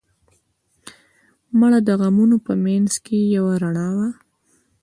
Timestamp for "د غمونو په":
1.87-2.53